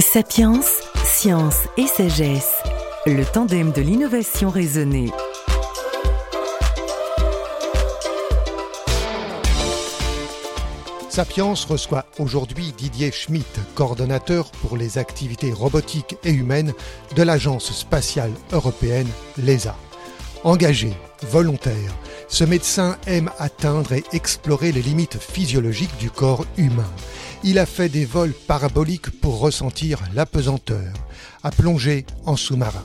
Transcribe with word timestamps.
Sapiens, 0.00 0.60
science 1.04 1.60
et 1.76 1.86
sagesse, 1.86 2.62
le 3.06 3.24
tandem 3.24 3.70
de 3.70 3.80
l'innovation 3.80 4.50
raisonnée. 4.50 5.10
Sapiens 11.08 11.54
reçoit 11.68 12.06
aujourd'hui 12.18 12.72
Didier 12.76 13.12
Schmitt, 13.12 13.46
coordonnateur 13.76 14.50
pour 14.50 14.76
les 14.76 14.98
activités 14.98 15.52
robotiques 15.52 16.16
et 16.24 16.32
humaines 16.32 16.74
de 17.14 17.22
l'Agence 17.22 17.72
spatiale 17.72 18.32
européenne, 18.52 19.08
l'ESA. 19.38 19.76
Engagé, 20.42 20.92
volontaire, 21.22 21.94
ce 22.28 22.44
médecin 22.44 22.96
aime 23.06 23.30
atteindre 23.38 23.92
et 23.92 24.04
explorer 24.12 24.72
les 24.72 24.82
limites 24.82 25.18
physiologiques 25.18 25.96
du 25.98 26.10
corps 26.10 26.46
humain. 26.56 26.90
Il 27.42 27.58
a 27.58 27.66
fait 27.66 27.88
des 27.88 28.04
vols 28.04 28.32
paraboliques 28.32 29.10
pour 29.20 29.40
ressentir 29.40 30.00
l'apesanteur, 30.14 30.92
a 31.42 31.50
plongé 31.50 32.06
en 32.24 32.36
sous-marin. 32.36 32.84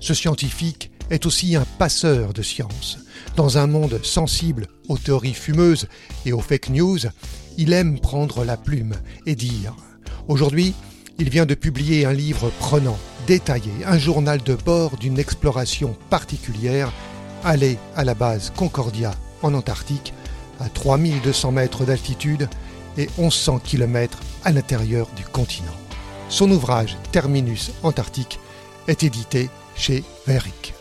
Ce 0.00 0.14
scientifique 0.14 0.90
est 1.10 1.26
aussi 1.26 1.56
un 1.56 1.64
passeur 1.78 2.32
de 2.32 2.42
science. 2.42 2.98
Dans 3.36 3.58
un 3.58 3.66
monde 3.66 4.00
sensible 4.02 4.66
aux 4.88 4.98
théories 4.98 5.34
fumeuses 5.34 5.88
et 6.26 6.32
aux 6.32 6.40
fake 6.40 6.70
news, 6.70 6.98
il 7.58 7.72
aime 7.72 8.00
prendre 8.00 8.44
la 8.44 8.56
plume 8.56 8.94
et 9.26 9.34
dire. 9.34 9.74
Aujourd'hui, 10.28 10.74
il 11.18 11.28
vient 11.28 11.46
de 11.46 11.54
publier 11.54 12.06
un 12.06 12.12
livre 12.12 12.50
prenant, 12.58 12.98
détaillé, 13.26 13.72
un 13.84 13.98
journal 13.98 14.42
de 14.42 14.54
bord 14.54 14.96
d'une 14.96 15.18
exploration 15.18 15.96
particulière, 16.08 16.92
aller 17.44 17.78
à 17.96 18.04
la 18.04 18.14
base 18.14 18.52
Concordia 18.56 19.12
en 19.42 19.54
Antarctique, 19.54 20.12
à 20.60 20.68
3200 20.68 21.52
mètres 21.52 21.84
d'altitude 21.84 22.48
et 22.98 23.08
1100 23.18 23.60
km 23.60 24.18
à 24.44 24.52
l'intérieur 24.52 25.08
du 25.16 25.24
continent. 25.24 25.72
Son 26.28 26.50
ouvrage 26.50 26.96
Terminus 27.12 27.72
Antarctique 27.82 28.38
est 28.88 29.02
édité 29.02 29.50
chez 29.74 30.04
Veric. 30.26 30.74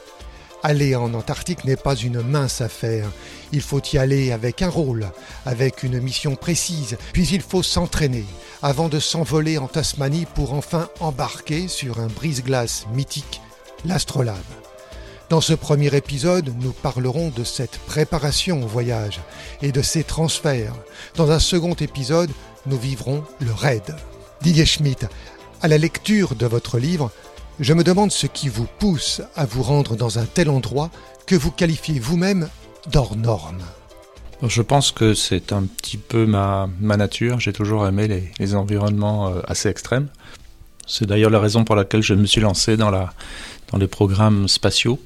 Aller 0.61 0.95
en 0.95 1.13
Antarctique 1.13 1.63
n'est 1.63 1.77
pas 1.77 1.95
une 1.95 2.21
mince 2.21 2.59
affaire. 2.59 3.09
Il 3.53 3.61
faut 3.61 3.81
y 3.93 3.97
aller 3.97 4.33
avec 4.33 4.61
un 4.61 4.69
rôle, 4.69 5.09
avec 5.45 5.83
une 5.83 6.01
mission 6.01 6.35
précise, 6.35 6.97
puis 7.13 7.27
il 7.29 7.41
faut 7.41 7.63
s'entraîner 7.63 8.25
avant 8.61 8.89
de 8.89 8.99
s'envoler 8.99 9.57
en 9.57 9.67
Tasmanie 9.67 10.27
pour 10.35 10.53
enfin 10.53 10.89
embarquer 10.99 11.69
sur 11.69 11.99
un 11.99 12.07
brise-glace 12.07 12.85
mythique, 12.93 13.41
l'Astrolabe. 13.85 14.68
Dans 15.29 15.41
ce 15.41 15.53
premier 15.53 15.95
épisode, 15.95 16.51
nous 16.59 16.71
parlerons 16.71 17.29
de 17.29 17.43
cette 17.43 17.77
préparation 17.79 18.63
au 18.63 18.67
voyage 18.67 19.19
et 19.61 19.71
de 19.71 19.83
ses 19.83 20.03
transferts. 20.03 20.73
Dans 21.15 21.29
un 21.29 21.37
second 21.37 21.75
épisode, 21.75 22.31
nous 22.65 22.77
vivrons 22.77 23.23
le 23.39 23.53
raid. 23.53 23.95
Didier 24.41 24.65
Schmitt, 24.65 25.05
à 25.61 25.67
la 25.67 25.77
lecture 25.77 26.35
de 26.35 26.47
votre 26.47 26.79
livre, 26.79 27.11
je 27.59 27.73
me 27.73 27.83
demande 27.83 28.11
ce 28.11 28.25
qui 28.25 28.49
vous 28.49 28.67
pousse 28.79 29.21
à 29.35 29.45
vous 29.45 29.61
rendre 29.61 29.95
dans 29.95 30.17
un 30.17 30.25
tel 30.25 30.49
endroit 30.49 30.89
que 31.27 31.35
vous 31.35 31.51
qualifiez 31.51 31.99
vous-même 31.99 32.49
d'hors 32.87 33.15
norme. 33.15 33.61
Je 34.41 34.61
pense 34.61 34.91
que 34.91 35.13
c'est 35.13 35.51
un 35.51 35.63
petit 35.63 35.97
peu 35.97 36.25
ma, 36.25 36.69
nature. 36.81 37.39
J'ai 37.39 37.53
toujours 37.53 37.85
aimé 37.85 38.31
les, 38.39 38.55
environnements 38.55 39.29
euh, 39.29 39.41
assez 39.47 39.69
extrêmes. 39.69 40.07
C'est 40.87 41.05
d'ailleurs 41.05 41.29
la 41.29 41.39
raison 41.39 41.65
pour 41.65 41.75
laquelle 41.75 42.01
je 42.01 42.15
me 42.15 42.25
suis 42.25 42.41
lancé 42.41 42.77
dans, 42.77 42.89
les 43.77 43.87
programmes 43.87 44.47
spatiaux, 44.47 44.99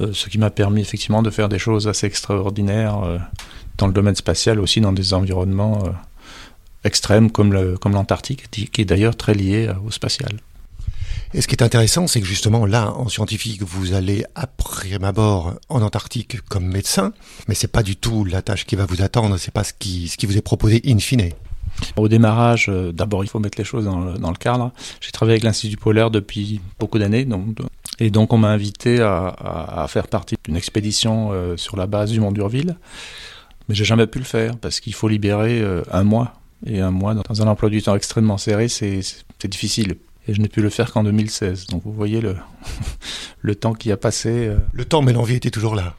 ce 0.00 0.28
qui 0.28 0.38
m'a 0.38 0.50
permis 0.50 0.80
effectivement 0.80 1.22
de 1.22 1.30
faire 1.30 1.48
des 1.48 1.58
choses 1.58 1.88
assez 1.88 2.06
extraordinaires 2.06 3.02
euh, 3.04 3.18
dans 3.78 3.86
le 3.86 3.92
domaine 3.92 4.16
spatial, 4.16 4.60
aussi 4.60 4.80
dans 4.80 4.92
des 4.92 5.14
environnements 5.14 5.84
euh, 5.84 5.90
extrêmes 6.84 7.30
comme 7.30 7.52
l'Antarctique, 7.52 8.50
comme 8.50 8.66
qui 8.68 8.80
est 8.80 8.84
d'ailleurs 8.84 9.16
très 9.16 9.34
lié 9.34 9.68
euh, 9.68 9.74
au 9.86 9.90
spatial. 9.90 10.32
Et 11.34 11.40
ce 11.40 11.48
qui 11.48 11.54
est 11.54 11.62
intéressant, 11.62 12.06
c'est 12.06 12.20
que 12.20 12.26
justement, 12.26 12.66
là, 12.66 12.92
en 12.92 13.08
scientifique, 13.08 13.62
vous 13.62 13.94
allez 13.94 14.24
après 14.34 14.98
ma 14.98 15.12
bord 15.12 15.54
en 15.70 15.80
Antarctique 15.80 16.42
comme 16.42 16.66
médecin, 16.66 17.12
mais 17.48 17.54
c'est 17.54 17.68
pas 17.72 17.82
du 17.82 17.96
tout 17.96 18.24
la 18.24 18.42
tâche 18.42 18.66
qui 18.66 18.76
va 18.76 18.84
vous 18.84 19.00
attendre, 19.00 19.38
c'est 19.38 19.50
pas 19.50 19.64
ce 19.64 19.72
qui, 19.72 20.08
ce 20.08 20.18
qui 20.18 20.26
vous 20.26 20.36
est 20.36 20.42
proposé 20.42 20.82
in 20.86 20.98
fine. 20.98 21.30
Au 21.96 22.06
démarrage, 22.08 22.66
euh, 22.68 22.92
d'abord, 22.92 23.24
il 23.24 23.28
faut 23.28 23.38
mettre 23.38 23.56
les 23.56 23.64
choses 23.64 23.86
dans 23.86 24.00
le, 24.00 24.18
dans 24.18 24.30
le 24.30 24.36
cadre. 24.36 24.72
J'ai 25.00 25.10
travaillé 25.10 25.34
avec 25.34 25.44
l'Institut 25.44 25.78
polaire 25.78 26.10
depuis 26.10 26.60
beaucoup 26.78 26.98
d'années, 26.98 27.24
donc, 27.24 27.56
et 27.98 28.10
donc 28.10 28.32
on 28.32 28.38
m'a 28.38 28.48
invité 28.48 29.00
à, 29.00 29.26
à, 29.26 29.82
à, 29.82 29.88
faire 29.88 30.08
partie 30.08 30.36
d'une 30.44 30.56
expédition 30.56 31.30
euh, 31.32 31.56
sur 31.56 31.76
la 31.76 31.86
base 31.86 32.10
du 32.10 32.20
Mont 32.20 32.32
d'Urville, 32.32 32.76
mais 33.68 33.74
j'ai 33.74 33.84
jamais 33.84 34.06
pu 34.06 34.18
le 34.18 34.24
faire 34.24 34.56
parce 34.56 34.80
qu'il 34.80 34.94
faut 34.94 35.08
libérer 35.08 35.60
euh, 35.60 35.82
un 35.90 36.04
mois, 36.04 36.34
et 36.66 36.80
un 36.80 36.90
mois 36.90 37.14
dans 37.14 37.42
un 37.42 37.46
emploi 37.48 37.70
du 37.70 37.82
temps 37.82 37.94
extrêmement 37.94 38.38
serré, 38.38 38.68
c'est 38.68 39.02
difficile 39.44 39.96
et 40.28 40.34
je 40.34 40.40
n'ai 40.40 40.48
pu 40.48 40.62
le 40.62 40.70
faire 40.70 40.92
qu'en 40.92 41.02
2016. 41.02 41.66
Donc 41.66 41.82
vous 41.84 41.92
voyez 41.92 42.20
le, 42.20 42.36
le 43.40 43.54
temps 43.56 43.74
qui 43.74 43.90
a 43.90 43.96
passé. 43.96 44.46
Euh... 44.46 44.56
Le 44.72 44.84
temps, 44.84 45.02
mais 45.02 45.12
l'envie 45.12 45.34
était 45.34 45.50
toujours 45.50 45.74
là. 45.74 45.96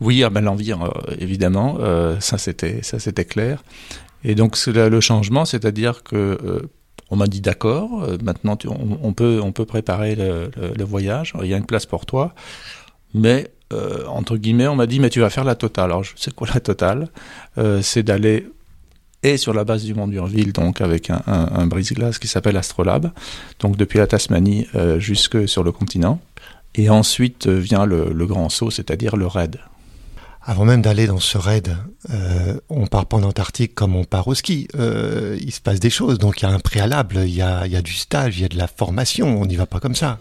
Oui, 0.00 0.24
ah 0.24 0.30
ben 0.30 0.40
l'envie, 0.40 0.72
euh, 0.72 0.76
évidemment, 1.18 1.78
ça 2.20 2.38
c'était 2.38 2.82
ça 2.82 2.98
c'était 2.98 3.26
clair. 3.26 3.62
Et 4.24 4.34
donc 4.34 4.56
le, 4.66 5.00
changement, 5.00 5.44
c'est-à-dire 5.44 6.02
que 6.02 6.66
on 7.10 7.16
m'a 7.16 7.26
dit 7.26 7.40
d'accord, 7.40 8.02
euh, 8.02 8.18
maintenant 8.22 8.58
on, 8.66 9.12
peut 9.12 9.64
préparer 9.66 10.14
le, 10.14 10.84
voyage, 10.84 11.32
il 11.42 11.48
y 11.48 11.54
a 11.54 11.56
une 11.56 11.66
place 11.66 11.86
pour 11.86 12.06
toi, 12.06 12.34
mais 13.14 13.50
euh, 13.72 14.06
entre 14.06 14.36
guillemets, 14.36 14.68
on 14.68 14.76
m'a 14.76 14.86
dit 14.86 15.00
mais 15.00 15.10
tu 15.10 15.20
vas 15.20 15.30
faire 15.30 15.44
la 15.44 15.54
totale. 15.54 15.86
Alors 15.86 16.04
je 16.04 16.12
sais 16.16 16.30
quoi 16.30 16.48
la 16.52 16.60
totale, 16.60 17.08
c'est 17.82 18.02
d'aller 18.02 18.46
et 19.22 19.36
sur 19.36 19.52
la 19.52 19.64
base 19.64 19.84
du 19.84 19.94
Mont 19.94 20.08
d'Urville, 20.08 20.52
donc 20.52 20.80
avec 20.80 21.10
un, 21.10 21.66
brise-glace 21.66 22.18
qui 22.18 22.28
s'appelle 22.28 22.56
Astrolabe, 22.56 23.10
donc 23.58 23.76
depuis 23.76 23.98
la 23.98 24.06
Tasmanie 24.06 24.66
euh, 24.74 25.00
jusque 25.00 25.48
sur 25.48 25.64
le 25.64 25.72
continent. 25.72 26.20
Et 26.74 26.90
ensuite 26.90 27.48
euh, 27.48 27.58
vient 27.58 27.86
le, 27.86 28.12
le 28.12 28.26
grand 28.26 28.48
saut, 28.48 28.70
c'est-à-dire 28.70 29.16
le 29.16 29.26
raid. 29.26 29.58
Avant 30.48 30.64
même 30.64 30.80
d'aller 30.80 31.06
dans 31.06 31.20
ce 31.20 31.36
raid, 31.36 31.76
euh, 32.08 32.58
on 32.70 32.86
part 32.86 33.04
pas 33.04 33.18
en 33.18 33.22
Antarctique 33.22 33.74
comme 33.74 33.94
on 33.94 34.04
part 34.04 34.28
au 34.28 34.34
ski. 34.34 34.66
Euh, 34.76 35.36
il 35.42 35.52
se 35.52 35.60
passe 35.60 35.78
des 35.78 35.90
choses, 35.90 36.16
donc 36.16 36.40
il 36.40 36.44
y 36.44 36.46
a 36.46 36.50
un 36.50 36.58
préalable, 36.58 37.18
il 37.26 37.34
y 37.34 37.42
a, 37.42 37.82
du 37.82 37.92
stage, 37.92 38.38
il 38.38 38.40
y 38.40 38.44
a 38.46 38.48
de 38.48 38.56
la 38.56 38.66
formation. 38.66 39.42
On 39.42 39.44
n'y 39.44 39.56
va 39.56 39.66
pas 39.66 39.78
comme 39.78 39.94
ça. 39.94 40.18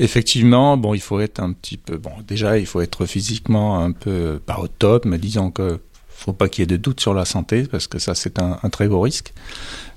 Effectivement, 0.00 0.76
bon, 0.76 0.92
il 0.92 1.00
faut 1.00 1.20
être 1.20 1.38
un 1.38 1.52
petit 1.52 1.76
peu, 1.76 1.98
bon, 1.98 2.10
déjà, 2.26 2.58
il 2.58 2.66
faut 2.66 2.80
être 2.80 3.06
physiquement 3.06 3.78
un 3.78 3.92
peu 3.92 4.40
pas 4.44 4.58
au 4.58 4.66
top, 4.66 5.04
mais 5.04 5.18
disons 5.18 5.52
que 5.52 5.78
faut 6.08 6.32
pas 6.32 6.48
qu'il 6.48 6.62
y 6.62 6.64
ait 6.64 6.66
de 6.66 6.76
doute 6.76 7.00
sur 7.00 7.14
la 7.14 7.24
santé, 7.24 7.62
parce 7.62 7.86
que 7.86 8.00
ça, 8.00 8.16
c'est 8.16 8.42
un, 8.42 8.58
un, 8.60 8.70
très 8.70 8.88
gros 8.88 9.02
risque. 9.02 9.32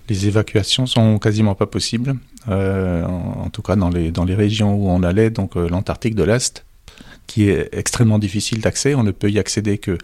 Les 0.08 0.28
évacuations 0.28 0.86
sont 0.86 1.18
quasiment 1.18 1.56
pas 1.56 1.66
possibles, 1.66 2.14
euh, 2.48 3.04
en, 3.06 3.46
en, 3.46 3.50
tout 3.50 3.64
cas 3.64 3.76
dans 3.76 3.90
les, 3.90 4.12
dans 4.12 4.24
les 4.24 4.36
régions 4.36 4.76
où 4.76 4.92
on 4.92 5.02
allait, 5.02 5.32
donc 5.32 5.58
euh, 5.58 5.68
l'Antarctique 5.68 6.14
de 6.14 6.24
l'Est, 6.24 6.64
qui 7.28 7.50
est 7.50 7.70
extrêmement 7.72 8.20
difficile 8.20 8.62
d'accès. 8.62 8.96
On 8.96 9.04
ne 9.04 9.12
peut 9.12 9.30
y 9.30 9.40
accéder 9.40 9.78
que 9.78 9.98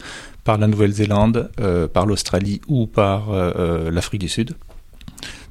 par 0.44 0.58
la 0.58 0.66
Nouvelle-Zélande, 0.66 1.50
euh, 1.60 1.86
par 1.86 2.06
l'Australie 2.06 2.60
ou 2.66 2.86
par 2.86 3.30
euh, 3.30 3.52
euh, 3.56 3.90
l'Afrique 3.90 4.20
du 4.20 4.28
Sud. 4.28 4.54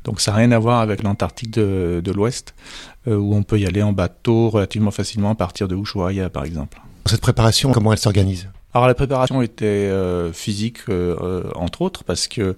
Donc 0.04 0.22
ça 0.22 0.32
n'a 0.32 0.38
rien 0.38 0.52
à 0.52 0.60
voir 0.60 0.80
avec 0.80 1.04
l'Antarctique 1.04 1.52
de, 1.52 2.02
de 2.04 2.12
l'Ouest, 2.12 2.56
où 3.06 3.36
on 3.36 3.44
peut 3.44 3.60
y 3.60 3.66
aller 3.66 3.84
en 3.84 3.92
bateau 3.92 4.50
relativement 4.50 4.92
facilement 4.92 5.32
à 5.32 5.36
partir 5.36 5.68
de 5.68 5.76
Ushuaia, 5.76 6.30
par 6.30 6.46
exemple. 6.46 6.80
Cette 7.06 7.22
préparation, 7.22 7.72
comment 7.72 7.92
elle 7.92 8.00
s'organise? 8.00 8.50
Alors 8.74 8.88
la 8.88 8.94
préparation 8.94 9.42
était 9.42 9.92
physique, 10.32 10.80
entre 11.56 11.82
autres, 11.82 12.04
parce 12.06 12.28
que 12.28 12.56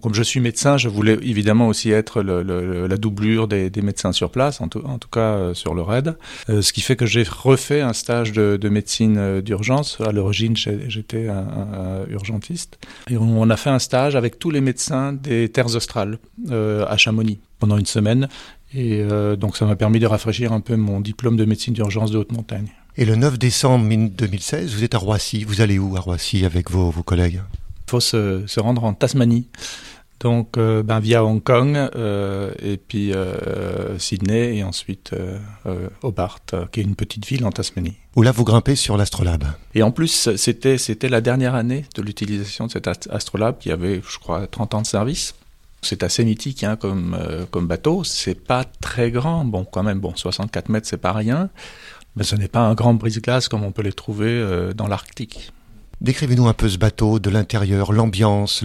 comme 0.00 0.14
je 0.14 0.22
suis 0.22 0.40
médecin, 0.40 0.76
je 0.76 0.88
voulais 0.88 1.18
évidemment 1.22 1.68
aussi 1.68 1.90
être 1.90 2.22
le, 2.22 2.86
la 2.86 2.96
doublure 2.96 3.48
des, 3.48 3.70
médecins 3.82 4.12
sur 4.12 4.30
place, 4.30 4.60
en 4.60 4.68
tout, 4.68 4.82
cas 5.10 5.20
euh, 5.20 5.54
sur 5.54 5.74
le 5.74 5.82
RAID. 5.82 6.16
Euh, 6.48 6.62
ce 6.62 6.72
qui 6.72 6.80
fait 6.80 6.96
que 6.96 7.06
j'ai 7.06 7.22
refait 7.22 7.80
un 7.80 7.92
stage 7.92 8.32
de, 8.32 8.56
de 8.56 8.68
médecine 8.68 9.40
d'urgence. 9.40 9.98
À 10.00 10.12
l'origine, 10.12 10.56
j'étais 10.56 11.28
un, 11.28 11.38
un, 11.38 12.06
urgentiste. 12.10 12.78
Et 13.10 13.16
on 13.16 13.48
a 13.48 13.56
fait 13.56 13.70
un 13.70 13.78
stage 13.78 14.16
avec 14.16 14.38
tous 14.38 14.50
les 14.50 14.60
médecins 14.60 15.12
des 15.12 15.48
terres 15.48 15.74
australes 15.74 16.18
euh, 16.50 16.86
à 16.88 16.96
Chamonix 16.96 17.38
pendant 17.58 17.76
une 17.76 17.86
semaine. 17.86 18.28
Et 18.72 19.00
euh, 19.02 19.36
donc 19.36 19.56
ça 19.56 19.66
m'a 19.66 19.76
permis 19.76 19.98
de 19.98 20.06
rafraîchir 20.06 20.52
un 20.52 20.60
peu 20.60 20.76
mon 20.76 21.00
diplôme 21.00 21.36
de 21.36 21.44
médecine 21.44 21.74
d'urgence 21.74 22.10
de 22.10 22.18
haute 22.18 22.32
montagne. 22.32 22.68
Et 22.96 23.04
le 23.04 23.16
9 23.16 23.38
décembre 23.38 23.86
2016, 23.88 24.74
vous 24.74 24.84
êtes 24.84 24.94
à 24.94 24.98
Roissy. 24.98 25.44
Vous 25.44 25.60
allez 25.60 25.78
où 25.78 25.96
à 25.96 26.00
Roissy 26.00 26.44
avec 26.44 26.70
vos, 26.70 26.90
collègues? 27.02 27.40
Faut 27.90 28.00
se, 28.00 28.46
se, 28.46 28.60
rendre 28.60 28.84
en 28.84 28.94
Tasmanie. 28.94 29.48
Donc, 30.20 30.58
euh, 30.58 30.82
ben, 30.82 31.00
via 31.00 31.24
Hong 31.24 31.42
Kong, 31.42 31.74
euh, 31.76 32.52
et 32.62 32.76
puis 32.76 33.12
euh, 33.12 33.98
Sydney, 33.98 34.58
et 34.58 34.64
ensuite 34.64 35.14
Hobart, 36.02 36.40
qui 36.70 36.80
est 36.80 36.82
une 36.82 36.94
petite 36.94 37.26
ville 37.26 37.44
en 37.46 37.50
Tasmanie. 37.50 37.96
Où 38.16 38.22
là, 38.22 38.30
vous 38.30 38.44
grimpez 38.44 38.76
sur 38.76 38.96
l'Astrolabe. 38.96 39.44
Et 39.74 39.82
en 39.82 39.90
plus, 39.90 40.36
c'était, 40.36 40.76
c'était 40.76 41.08
la 41.08 41.22
dernière 41.22 41.54
année 41.54 41.86
de 41.94 42.02
l'utilisation 42.02 42.66
de 42.66 42.72
cet 42.72 42.86
Astrolabe, 42.86 43.58
qui 43.58 43.70
avait, 43.70 44.02
je 44.06 44.18
crois, 44.18 44.46
30 44.46 44.74
ans 44.74 44.82
de 44.82 44.86
service. 44.86 45.34
C'est 45.82 46.02
assez 46.02 46.24
mythique 46.26 46.62
hein, 46.64 46.76
comme, 46.76 47.16
comme 47.50 47.66
bateau. 47.66 48.04
C'est 48.04 48.34
pas 48.34 48.64
très 48.64 49.10
grand. 49.10 49.46
Bon, 49.46 49.64
quand 49.64 49.82
même, 49.82 50.00
bon, 50.00 50.14
64 50.14 50.68
mètres, 50.68 50.86
c'est 50.86 50.98
pas 50.98 51.14
rien. 51.14 51.48
Mais 52.16 52.24
ce 52.24 52.36
n'est 52.36 52.48
pas 52.48 52.60
un 52.60 52.74
grand 52.74 52.92
brise-glace 52.92 53.48
comme 53.48 53.64
on 53.64 53.72
peut 53.72 53.82
les 53.82 53.94
trouver 53.94 54.44
dans 54.74 54.88
l'Arctique. 54.88 55.52
Décrivez-nous 56.00 56.48
un 56.48 56.54
peu 56.54 56.68
ce 56.68 56.78
bateau 56.78 57.18
de 57.18 57.30
l'intérieur, 57.30 57.92
l'ambiance, 57.92 58.64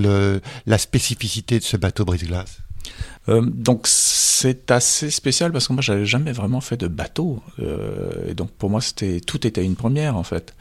la 0.65 0.77
spécificité 0.77 1.59
de 1.59 1.63
ce 1.63 1.77
bateau 1.77 2.05
brise-glace. 2.05 2.59
Euh, 3.29 3.41
donc 3.41 3.87
c'est 3.87 4.69
assez 4.69 5.09
spécial 5.09 5.51
parce 5.51 5.67
que 5.67 5.73
moi 5.73 5.81
j'avais 5.81 6.05
jamais 6.05 6.31
vraiment 6.31 6.61
fait 6.61 6.77
de 6.77 6.87
bateau 6.87 7.41
euh, 7.59 8.29
et 8.29 8.35
donc 8.35 8.51
pour 8.51 8.69
moi 8.69 8.81
c'était 8.81 9.19
tout 9.19 9.47
était 9.47 9.65
une 9.65 9.75
première 9.75 10.15
en 10.15 10.23
fait. 10.23 10.53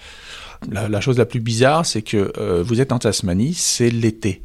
La, 0.71 1.01
chose 1.03 1.19
la 1.19 1.27
plus 1.27 1.41
bizarre 1.41 1.85
c'est 1.85 2.01
que 2.01 2.33
euh, 2.39 2.63
vous 2.63 2.81
êtes 2.81 2.93
en 2.93 2.99
Tasmanie, 2.99 3.53
c'est 3.53 3.91
l'été. 3.91 4.43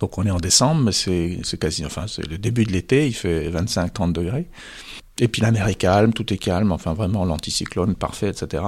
Donc 0.00 0.18
on 0.18 0.26
est 0.26 0.30
en 0.30 0.40
décembre, 0.40 0.82
mais 0.82 0.92
c'est 0.92 1.58
quasi 1.58 1.86
enfin 1.86 2.06
c'est 2.06 2.26
le 2.26 2.36
début 2.36 2.64
de 2.64 2.72
l'été, 2.72 3.06
il 3.06 3.14
fait 3.14 3.48
25-30 3.48 4.12
degrés. 4.12 4.46
Et 5.18 5.28
puis 5.28 5.40
la 5.40 5.52
mer 5.52 5.68
est 5.68 5.76
calme, 5.76 6.12
tout 6.12 6.34
est 6.34 6.38
calme, 6.38 6.72
enfin 6.72 6.92
vraiment 6.92 7.24
l'anticyclone 7.24 7.94
parfait, 7.94 8.28
etc. 8.28 8.62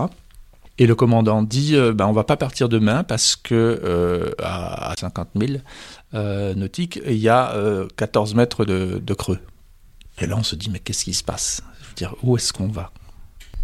Et 0.78 0.86
le 0.86 0.94
commandant 0.94 1.42
dit, 1.42 1.74
euh, 1.74 1.92
ben, 1.92 2.06
on 2.06 2.12
va 2.12 2.24
pas 2.24 2.36
partir 2.36 2.68
demain 2.68 3.02
parce 3.02 3.34
que 3.34 3.54
euh, 3.54 4.30
à 4.42 4.94
50 4.98 5.28
000 5.34 5.52
euh, 6.14 6.54
nautiques, 6.54 7.00
il 7.06 7.16
y 7.16 7.28
a 7.28 7.54
14 7.96 8.34
mètres 8.34 8.64
de, 8.64 9.00
de, 9.02 9.14
creux. 9.14 9.38
Et 10.20 10.26
là, 10.26 10.36
on 10.36 10.42
se 10.42 10.54
dit, 10.54 10.68
mais 10.70 10.78
qu'est-ce 10.78 11.04
qui 11.04 11.14
se 11.14 11.24
passe? 11.24 11.62
Je 11.82 11.88
veux 11.88 11.94
dire, 11.94 12.14
où 12.22 12.36
est-ce 12.36 12.52
qu'on 12.52 12.68
va? 12.68 12.90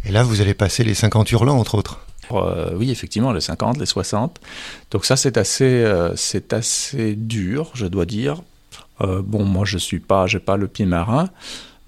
Et 0.04 0.10
là, 0.10 0.22
vous 0.22 0.40
allez 0.40 0.54
passer 0.54 0.84
les 0.84 0.94
50 0.94 1.30
hurlants, 1.32 1.58
entre 1.58 1.76
autres 1.76 2.00
oui, 2.74 2.90
effectivement, 2.90 3.32
les 3.32 3.42
50, 3.42 3.76
les 3.76 3.84
60. 3.84 4.40
Donc 4.90 5.04
ça, 5.04 5.16
c'est 5.16 5.36
assez, 5.36 5.84
c'est 6.16 6.54
assez 6.54 7.14
dur, 7.14 7.70
je 7.74 7.84
dois 7.84 8.06
dire. 8.06 8.40
bon, 9.00 9.44
moi, 9.44 9.66
je 9.66 9.76
suis 9.76 9.98
pas, 9.98 10.26
j'ai 10.26 10.38
pas 10.38 10.56
le 10.56 10.66
pied 10.66 10.86
marin. 10.86 11.28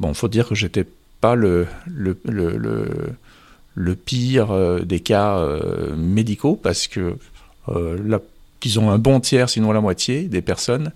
Bon, 0.01 0.13
faut 0.13 0.29
dire 0.29 0.49
que 0.49 0.55
j'étais 0.55 0.87
pas 1.23 1.35
le, 1.35 1.67
le, 1.87 2.21
le, 2.25 2.59
le 2.59 3.15
le 3.75 3.97
pire 3.97 4.53
euh, 4.53 4.81
des 4.81 5.01
cas 5.01 5.37
euh, 5.37 5.97
médicaux 5.97 6.59
parce 6.61 6.87
que 6.87 7.17
euh, 7.69 8.19
qu'ils 8.61 8.79
ont 8.79 8.91
un 8.91 8.99
bon 8.99 9.21
tiers, 9.21 9.51
sinon 9.51 9.73
la 9.73 9.81
moitié 9.81 10.23
des 10.23 10.43
personnes 10.43 10.93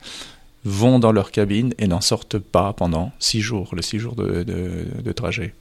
vont 0.64 0.98
dans 0.98 1.12
leur 1.12 1.30
cabine 1.30 1.74
et 1.78 1.86
n'en 1.86 2.00
sortent 2.00 2.38
pas 2.38 2.72
pendant 2.72 3.12
six 3.18 3.40
jours, 3.40 3.74
les 3.74 3.82
six 3.82 3.98
jours 3.98 4.14
de, 4.16 4.44
de, 4.44 5.12
trajet. 5.12 5.54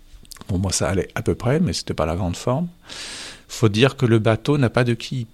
Bon, 0.49 0.57
moi 0.57 0.71
ça 0.71 0.89
allait 0.89 1.09
à 1.15 1.21
peu 1.21 1.35
près, 1.35 1.59
mais 1.59 1.73
c'était 1.73 1.93
pas 1.93 2.05
la 2.05 2.15
grande 2.15 2.35
forme. 2.35 2.67
Faut 3.47 3.69
dire 3.69 3.95
que 3.95 4.05
le 4.05 4.19
bateau 4.19 4.57
n'a 4.57 4.69
pas 4.69 4.83
de 4.83 4.93
quille. 4.93 5.27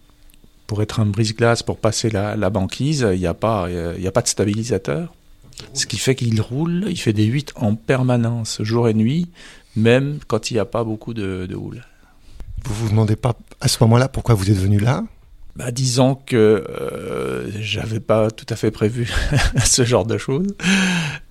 Pour 0.67 0.81
être 0.81 0.99
un 0.99 1.05
brise-glace, 1.05 1.61
pour 1.61 1.77
passer 1.77 2.09
la, 2.09 2.35
la 2.35 2.49
banquise, 2.49 3.07
il 3.11 3.19
n'y 3.19 3.27
a, 3.27 3.33
pas, 3.33 3.67
il 3.69 4.07
a 4.07 4.11
pas 4.11 4.21
de 4.21 4.27
stabilisateur. 4.27 5.13
Ce 5.73 5.85
qui 5.85 5.97
fait 5.97 6.15
qu'il 6.15 6.39
roule, 6.41 6.85
il 6.89 6.97
fait 6.97 7.13
des 7.13 7.25
8 7.25 7.53
en 7.55 7.75
permanence, 7.75 8.61
jour 8.61 8.87
et 8.87 8.93
nuit, 8.93 9.27
même 9.75 10.19
quand 10.27 10.51
il 10.51 10.55
n'y 10.55 10.59
a 10.59 10.65
pas 10.65 10.83
beaucoup 10.83 11.13
de, 11.13 11.45
de 11.45 11.55
houle. 11.55 11.83
Vous 12.65 12.73
vous 12.73 12.89
demandez 12.89 13.15
pas 13.15 13.35
à 13.59 13.67
ce 13.67 13.77
moment-là 13.83 14.07
pourquoi 14.07 14.35
vous 14.35 14.49
êtes 14.49 14.57
venu 14.57 14.79
là? 14.79 15.03
Bah, 15.55 15.69
disons 15.69 16.15
que 16.15 16.35
euh, 16.67 17.51
j'avais 17.61 17.99
pas 17.99 18.31
tout 18.31 18.45
à 18.49 18.55
fait 18.55 18.71
prévu 18.71 19.13
ce 19.63 19.83
genre 19.83 20.05
de 20.05 20.17
choses. 20.17 20.55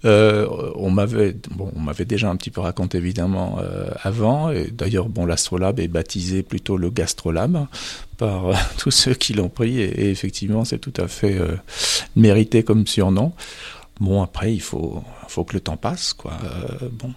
Euh, 0.04 0.46
on 0.76 0.90
m'avait, 0.90 1.34
bon, 1.50 1.72
on 1.74 1.80
m'avait 1.80 2.04
déjà 2.04 2.30
un 2.30 2.36
petit 2.36 2.50
peu 2.50 2.60
raconté 2.60 2.98
évidemment 2.98 3.58
euh, 3.60 3.90
avant. 4.04 4.52
Et 4.52 4.70
d'ailleurs, 4.70 5.08
bon, 5.08 5.26
l'astrolabe 5.26 5.80
est 5.80 5.88
baptisé 5.88 6.44
plutôt 6.44 6.76
le 6.76 6.90
gastrolabe 6.90 7.66
par 8.16 8.50
euh, 8.50 8.54
tous 8.78 8.92
ceux 8.92 9.14
qui 9.14 9.32
l'ont 9.32 9.48
pris. 9.48 9.80
Et, 9.80 10.02
et 10.02 10.10
effectivement, 10.10 10.64
c'est 10.64 10.78
tout 10.78 10.94
à 10.98 11.08
fait 11.08 11.40
mérité 12.14 12.62
comme 12.62 12.86
surnom. 12.86 13.32
Bon, 13.98 14.22
après, 14.22 14.54
il 14.54 14.62
faut, 14.62 15.02
faut 15.26 15.42
que 15.42 15.54
le 15.54 15.60
temps 15.60 15.76
passe, 15.76 16.12
quoi. 16.12 16.34
bon. 16.92 17.12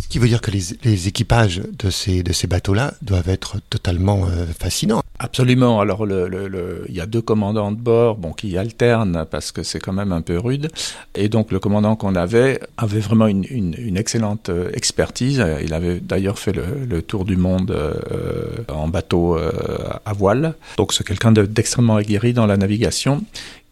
Ce 0.00 0.08
qui 0.08 0.18
veut 0.18 0.28
dire 0.28 0.40
que 0.42 0.50
les, 0.50 1.08
équipages 1.08 1.62
de 1.78 1.88
ces, 1.90 2.22
de 2.22 2.32
ces 2.32 2.46
bateaux-là 2.46 2.94
doivent 3.00 3.30
être 3.30 3.56
totalement 3.70 4.26
euh, 4.26 4.46
fascinants. 4.58 5.02
Absolument. 5.22 5.80
Alors, 5.80 6.04
il 6.08 6.94
y 6.94 7.00
a 7.00 7.06
deux 7.06 7.22
commandants 7.22 7.70
de 7.70 7.76
bord 7.76 8.18
qui 8.36 8.58
alternent 8.58 9.24
parce 9.30 9.52
que 9.52 9.62
c'est 9.62 9.78
quand 9.78 9.92
même 9.92 10.10
un 10.10 10.20
peu 10.20 10.36
rude. 10.36 10.68
Et 11.14 11.28
donc, 11.28 11.52
le 11.52 11.60
commandant 11.60 11.94
qu'on 11.94 12.16
avait 12.16 12.60
avait 12.76 12.98
vraiment 12.98 13.28
une, 13.28 13.44
une, 13.48 13.96
excellente 13.96 14.48
euh, 14.48 14.70
expertise. 14.74 15.44
Il 15.62 15.74
avait 15.74 16.00
d'ailleurs 16.00 16.40
fait 16.40 16.52
le, 16.52 17.02
tour 17.02 17.24
du 17.24 17.36
monde 17.36 17.70
euh, 17.70 17.94
en 18.68 18.88
bateau 18.88 19.36
euh, 19.36 19.52
à 20.04 20.12
voile. 20.12 20.54
Donc, 20.76 20.92
c'est 20.92 21.06
quelqu'un 21.06 21.30
d'extrêmement 21.30 21.96
aguerri 21.96 22.32
dans 22.32 22.46
la 22.46 22.56
navigation. 22.56 23.22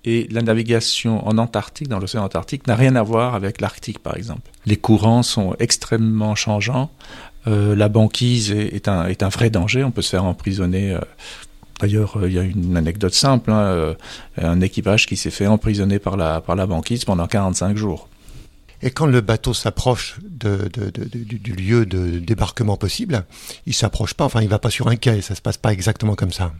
Et 0.05 0.29
la 0.31 0.43
navigation 0.43 1.26
en 1.26 1.37
Antarctique, 1.37 1.88
dans 1.88 1.99
l'océan 1.99 2.25
Antarctique, 2.25 2.67
n'a 2.67 2.75
rien 2.75 2.97
à 2.97 3.02
voir 3.02 3.35
avec 3.35 3.61
l'Arctique, 3.61 3.99
par 3.99 4.17
exemple. 4.17 4.50
Les 4.64 4.76
courants 4.76 5.23
sont 5.23 5.55
extrêmement 5.58 6.35
changeants. 6.35 6.91
Euh, 7.47 7.75
la 7.75 7.88
banquise 7.88 8.50
est, 8.50 8.88
un, 8.88 9.06
est, 9.06 9.23
un, 9.23 9.29
vrai 9.29 9.50
danger. 9.50 9.85
On 9.85 9.91
peut 9.91 10.02
se 10.02 10.11
faire 10.11 10.25
emprisonner. 10.25 10.93
Euh, 10.93 11.00
D'ailleurs, 11.81 12.19
euh, 12.19 12.29
il 12.29 12.35
y 12.35 12.38
a 12.38 12.43
une 12.43 12.76
anecdote 12.76 13.14
simple. 13.14 13.50
Hein, 13.50 13.94
un 14.37 14.61
équipage 14.61 15.06
qui 15.06 15.17
s'est 15.17 15.31
fait 15.31 15.47
emprisonner 15.47 15.99
par 15.99 16.17
la, 16.17 16.41
par 16.41 16.56
la 16.56 16.67
banquise 16.67 17.05
pendant 17.05 17.26
45 17.26 17.76
jours. 17.76 18.08
Et 18.82 18.91
quand 18.91 19.06
le 19.06 19.20
bateau 19.20 19.52
s'approche 19.52 20.19
du, 20.23 21.52
lieu 21.52 21.85
de 21.85 22.19
débarquement 22.19 22.76
possible, 22.76 23.25
il 23.67 23.75
s'approche 23.75 24.14
pas, 24.14 24.25
enfin 24.25 24.41
il 24.41 24.49
va 24.49 24.58
pas 24.58 24.70
sur 24.70 24.88
un 24.88 24.97
quai, 24.97 25.20
ça 25.20 25.35
se 25.35 25.43
passe 25.43 25.58
pas 25.58 25.73
exactement 25.73 26.14
comme 26.14 26.32
ça. 26.32 26.52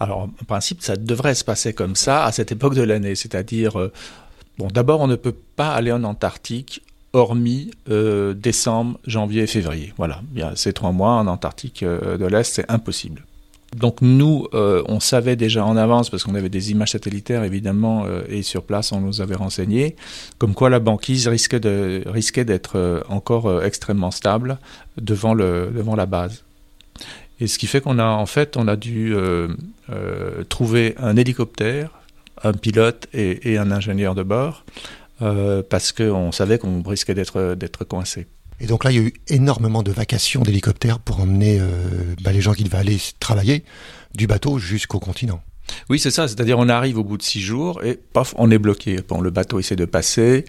Alors, 0.00 0.20
en 0.22 0.44
principe, 0.46 0.82
ça 0.82 0.96
devrait 0.96 1.34
se 1.34 1.44
passer 1.44 1.72
comme 1.72 1.96
ça 1.96 2.24
à 2.24 2.32
cette 2.32 2.52
époque 2.52 2.74
de 2.74 2.82
l'année, 2.82 3.14
c'est-à-dire, 3.14 3.78
euh, 3.78 3.92
bon, 4.58 4.68
d'abord, 4.68 5.00
on 5.00 5.06
ne 5.06 5.16
peut 5.16 5.34
pas 5.56 5.72
aller 5.72 5.92
en 5.92 6.04
Antarctique 6.04 6.82
hormis 7.12 7.70
euh, 7.88 8.34
décembre, 8.34 8.98
janvier 9.06 9.42
et 9.42 9.46
février. 9.46 9.94
Voilà, 9.96 10.20
il 10.34 10.46
ces 10.56 10.72
trois 10.72 10.92
mois 10.92 11.12
en 11.12 11.26
Antarctique 11.26 11.82
euh, 11.82 12.18
de 12.18 12.26
l'Est, 12.26 12.54
c'est 12.54 12.70
impossible. 12.70 13.24
Donc 13.76 14.00
nous, 14.00 14.46
on 14.54 14.98
savait 14.98 15.36
déjà 15.36 15.62
en 15.62 15.76
avance, 15.76 16.08
parce 16.08 16.24
qu'on 16.24 16.34
avait 16.34 16.48
des 16.48 16.70
images 16.70 16.92
satellitaires 16.92 17.44
évidemment, 17.44 18.06
et 18.26 18.40
sur 18.40 18.62
place 18.62 18.92
on 18.92 19.00
nous 19.02 19.20
avait 19.20 19.34
renseigné, 19.34 19.94
comme 20.38 20.54
quoi 20.54 20.70
la 20.70 20.80
banquise 20.80 21.28
risquait 21.28 21.60
d'être 21.60 23.04
encore 23.10 23.62
extrêmement 23.62 24.10
stable 24.10 24.58
devant 24.96 25.34
le 25.34 25.70
devant 25.70 25.96
la 25.96 26.06
base. 26.06 26.44
Et 27.40 27.46
ce 27.46 27.58
qui 27.58 27.66
fait 27.66 27.80
qu'on 27.80 27.98
a 27.98 28.06
en 28.06 28.26
fait 28.26 28.56
on 28.56 28.68
a 28.68 28.76
dû 28.76 29.14
trouver 30.48 30.94
un 30.98 31.16
hélicoptère, 31.16 31.90
un 32.42 32.52
pilote 32.52 33.06
et, 33.12 33.52
et 33.52 33.58
un 33.58 33.70
ingénieur 33.70 34.14
de 34.14 34.22
bord, 34.22 34.64
parce 35.18 35.92
qu'on 35.92 36.32
savait 36.32 36.58
qu'on 36.58 36.82
risquait 36.82 37.14
d'être 37.14 37.54
d'être 37.54 37.84
coincé. 37.84 38.26
Et 38.60 38.66
donc 38.66 38.84
là, 38.84 38.90
il 38.90 38.96
y 38.96 39.00
a 39.00 39.02
eu 39.02 39.14
énormément 39.28 39.82
de 39.82 39.92
vacations 39.92 40.42
d'hélicoptères 40.42 40.98
pour 40.98 41.20
emmener 41.20 41.60
euh, 41.60 41.66
bah, 42.22 42.32
les 42.32 42.40
gens 42.40 42.54
qui 42.54 42.64
devaient 42.64 42.78
aller 42.78 42.98
travailler 43.20 43.64
du 44.14 44.26
bateau 44.26 44.58
jusqu'au 44.58 44.98
continent. 44.98 45.40
Oui, 45.90 45.98
c'est 45.98 46.10
ça. 46.10 46.26
C'est-à-dire, 46.26 46.58
on 46.58 46.68
arrive 46.68 46.98
au 46.98 47.04
bout 47.04 47.18
de 47.18 47.22
six 47.22 47.40
jours 47.40 47.84
et 47.84 47.98
paf, 48.12 48.34
on 48.36 48.50
est 48.50 48.58
bloqué. 48.58 48.98
Bon, 49.06 49.20
le 49.20 49.30
bateau 49.30 49.60
essaie 49.60 49.76
de 49.76 49.84
passer. 49.84 50.44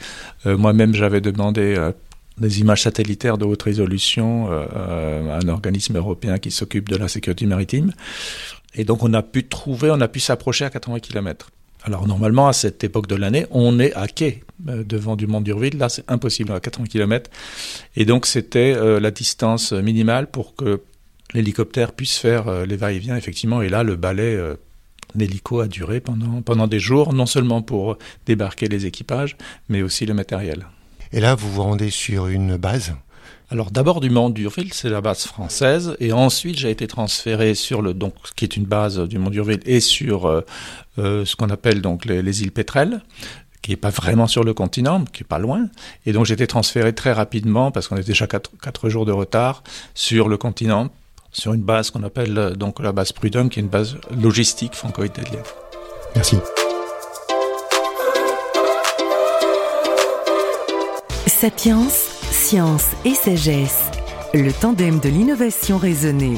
Euh, 0.46 0.58
Moi-même, 0.58 0.96
j'avais 0.96 1.22
demandé 1.22 1.76
euh, 1.78 1.92
des 2.40 2.60
images 2.60 2.84
satellitaires 2.84 3.38
de 3.38 3.46
haute 3.46 3.64
résolution 3.64 4.48
euh, 4.52 5.38
à 5.38 5.40
un 5.44 5.48
organisme 5.48 5.98
européen 5.98 6.38
qui 6.38 6.52
s'occupe 6.52 6.90
de 6.90 6.96
la 6.96 7.08
sécurité 7.08 7.46
maritime. 7.46 7.92
Et 8.76 8.84
donc, 8.84 9.04
on 9.04 9.14
a 9.14 9.24
pu 9.24 9.48
trouver, 9.48 9.90
on 9.92 10.02
a 10.02 10.08
pu 10.08 10.20
s'approcher 10.20 10.66
à 10.66 10.70
80 10.70 11.00
km. 11.00 11.52
Alors 11.84 12.08
normalement, 12.08 12.50
à 12.50 12.54
cette 12.54 12.84
époque 12.84 13.08
de 13.08 13.16
l'année, 13.16 13.46
on 13.52 13.80
est 13.80 13.94
à 13.94 14.08
quai 14.08 14.44
euh, 14.68 14.84
devant 14.84 15.16
du 15.16 15.28
Mont 15.28 15.42
d'Urville. 15.42 15.78
Là, 15.78 15.90
c'est 15.90 16.04
impossible, 16.10 16.52
à 16.52 16.60
80 16.60 16.88
km. 16.88 17.30
Et 17.96 18.06
donc, 18.06 18.26
c'était 18.26 18.74
euh, 18.76 19.00
la 19.00 19.12
distance 19.12 19.72
minimale 19.72 20.28
pour 20.28 20.56
que 20.56 20.82
l'hélicoptère 21.34 21.94
puisse 21.94 22.18
faire 22.18 22.48
euh, 22.48 22.66
les 22.66 22.76
va-et-vient, 22.76 23.16
effectivement. 23.16 23.62
Et 23.62 23.70
là, 23.70 23.84
le 23.84 23.96
balai 23.96 24.36
euh, 24.36 24.56
d'hélico 25.16 25.62
a 25.62 25.68
duré 25.68 26.02
pendant 26.02 26.68
des 26.68 26.80
jours, 26.80 27.14
non 27.14 27.26
seulement 27.26 27.62
pour 27.62 27.98
débarquer 28.26 28.68
les 28.68 28.86
équipages, 28.86 29.38
mais 29.70 29.82
aussi 29.82 30.06
le 30.06 30.14
matériel. 30.14 30.68
Et 31.12 31.20
là, 31.20 31.36
vous 31.36 31.52
vous 31.52 31.64
rendez 31.64 31.90
sur 31.90 32.28
une 32.28 32.58
base 32.58 32.94
alors 33.52 33.72
d'abord 33.72 34.00
du 34.00 34.12
Mont 34.12 34.30
d'Urville, 34.30 34.72
c'est 34.74 34.90
la 34.90 35.02
base 35.02 35.26
française, 35.26 35.98
et 36.00 36.14
ensuite 36.14 36.60
j'ai 36.60 36.70
été 36.70 36.86
transféré 36.86 37.56
sur 37.56 37.82
le 37.82 37.96
donc 37.96 38.14
qui 38.36 38.46
est 38.46 38.56
une 38.56 38.66
base 38.66 39.00
du 39.00 39.18
Mont 39.18 39.32
d'Urville 39.32 39.62
et 39.66 39.80
sur 39.80 40.28
euh, 40.28 40.46
euh, 41.00 41.26
ce 41.26 41.36
qu'on 41.36 41.50
appelle 41.50 41.82
donc 41.82 42.06
les, 42.06 42.22
les 42.22 42.44
îles 42.44 42.52
Pétrel 42.52 43.02
qui 43.62 43.74
est 43.74 43.78
pas 43.78 43.90
vraiment 43.90 44.28
sur 44.28 44.44
le 44.44 44.54
continent, 44.54 45.04
qui 45.06 45.24
est 45.24 45.28
pas 45.28 45.40
loin. 45.40 45.68
Et 46.06 46.14
donc 46.14 46.26
j'ai 46.26 46.34
été 46.34 46.48
transféré 46.48 46.94
très 46.94 47.12
rapidement, 47.12 47.72
parce 47.72 47.88
qu'on 47.88 47.98
est 47.98 48.08
déjà 48.08 48.28
quatre, 48.28 48.52
quatre 48.62 48.90
jours 48.90 49.06
de 49.06 49.12
retard, 49.12 49.64
sur 49.94 50.30
le 50.30 50.38
continent, 50.38 50.90
sur 51.32 51.54
une 51.54 51.62
base 51.62 51.92
qu'on 51.92 52.04
appelle 52.04 52.54
donc 52.56 52.80
la 52.80 52.92
base 52.92 53.12
Prud'homme, 53.12 53.50
qui 53.50 53.60
est 53.60 53.64
une 53.64 53.70
base 53.70 53.98
logistique 54.22 54.76
franco-italienne. 54.76 55.44
Merci. 56.16 56.38
Sapiens, 61.40 61.88
science 62.32 62.88
et 63.06 63.14
sagesse, 63.14 63.90
le 64.34 64.52
tandem 64.52 65.00
de 65.00 65.08
l'innovation 65.08 65.78
raisonnée. 65.78 66.38